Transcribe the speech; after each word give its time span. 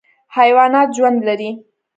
حیوانات 0.35 0.89
ژوند 0.97 1.19
لري. 1.27 1.49